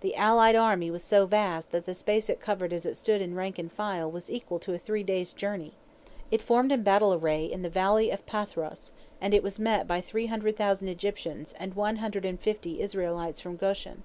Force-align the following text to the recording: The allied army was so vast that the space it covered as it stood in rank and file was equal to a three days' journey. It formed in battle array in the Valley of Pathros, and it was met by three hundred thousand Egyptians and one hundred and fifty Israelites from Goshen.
The 0.00 0.16
allied 0.16 0.56
army 0.56 0.90
was 0.90 1.04
so 1.04 1.24
vast 1.26 1.70
that 1.70 1.86
the 1.86 1.94
space 1.94 2.28
it 2.28 2.40
covered 2.40 2.72
as 2.72 2.84
it 2.84 2.96
stood 2.96 3.22
in 3.22 3.36
rank 3.36 3.60
and 3.60 3.70
file 3.70 4.10
was 4.10 4.28
equal 4.28 4.58
to 4.58 4.74
a 4.74 4.76
three 4.78 5.04
days' 5.04 5.32
journey. 5.32 5.72
It 6.32 6.42
formed 6.42 6.72
in 6.72 6.82
battle 6.82 7.14
array 7.14 7.44
in 7.44 7.62
the 7.62 7.70
Valley 7.70 8.10
of 8.10 8.26
Pathros, 8.26 8.90
and 9.20 9.32
it 9.32 9.42
was 9.44 9.60
met 9.60 9.86
by 9.86 10.00
three 10.00 10.26
hundred 10.26 10.56
thousand 10.56 10.88
Egyptians 10.88 11.54
and 11.60 11.74
one 11.74 11.98
hundred 11.98 12.24
and 12.24 12.40
fifty 12.40 12.80
Israelites 12.80 13.40
from 13.40 13.54
Goshen. 13.54 14.02